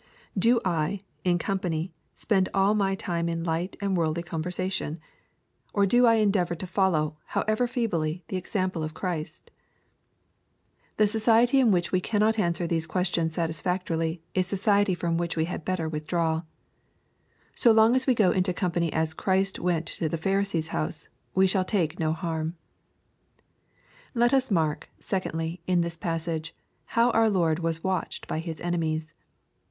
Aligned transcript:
"Do 0.35 0.59
I, 0.65 1.01
in 1.23 1.37
company, 1.37 1.93
upend 2.17 2.47
all 2.55 2.73
my 2.73 2.95
time 2.95 3.29
in 3.29 3.43
light 3.43 3.77
and 3.79 3.95
worldly 3.95 4.23
conversation? 4.23 4.99
148 5.73 5.77
EXPOSITORY 5.77 5.77
THOUGHTS. 5.77 5.77
Or 5.77 5.85
do 5.85 6.05
I 6.07 6.15
endeavor 6.15 6.55
to 6.55 6.65
follow, 6.65 7.17
however 7.37 7.67
feebly, 7.67 8.23
the 8.27 8.35
example 8.35 8.81
of 8.81 8.95
Christ?" 8.95 9.51
The 10.97 11.05
society 11.05 11.59
in 11.59 11.69
which 11.69 11.91
we 11.91 12.01
cannot 12.01 12.39
answer 12.39 12.65
these 12.65 12.87
questions 12.87 13.35
satisfactorily, 13.35 14.23
is 14.33 14.47
society 14.47 14.95
from 14.95 15.19
which 15.19 15.37
we 15.37 15.45
had 15.45 15.63
bet 15.63 15.77
tor 15.77 15.87
withdraw— 15.87 16.41
So 17.53 17.71
long 17.71 17.93
as 17.93 18.07
we 18.07 18.15
go 18.15 18.31
into 18.31 18.53
company 18.55 18.91
as 18.91 19.13
Christ 19.13 19.59
went 19.59 19.85
to 19.85 20.09
the 20.09 20.17
Pharisee's 20.17 20.69
house, 20.69 21.09
we 21.35 21.45
shall 21.45 21.63
take 21.63 21.99
no 21.99 22.11
harm. 22.11 22.55
Let 24.15 24.33
us 24.33 24.49
mark, 24.49 24.89
secondly, 24.97 25.61
in 25.67 25.81
this 25.81 25.95
passage, 25.95 26.55
how 26.97 27.11
our 27.11 27.29
Lord 27.29 27.59
was 27.59 27.83
watched 27.83 28.27
by 28.27 28.39
His 28.39 28.59
enemies. 28.61 29.13